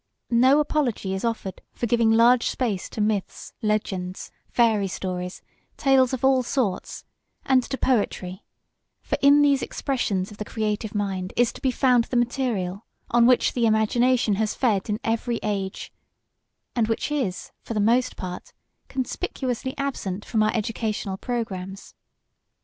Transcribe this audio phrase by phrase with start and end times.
[0.33, 5.43] No apology is offered for giving large space to myths, legends, fairy stories,
[5.77, 7.05] tales of all sorts,
[7.45, 8.43] and to poetry;
[9.03, 13.27] for in these expressions of the creative mind is to be found the material on
[13.27, 15.93] which the imagination has fed in every age
[16.75, 18.53] and which is, for the most part,
[18.87, 21.93] conspicuously absent from our educational programmes.